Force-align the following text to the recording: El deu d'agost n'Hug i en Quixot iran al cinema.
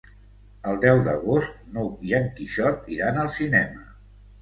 El 0.71 0.79
deu 0.85 1.01
d'agost 1.09 1.61
n'Hug 1.77 2.03
i 2.09 2.17
en 2.23 2.27
Quixot 2.41 2.91
iran 2.99 3.25
al 3.29 3.35
cinema. 3.41 3.91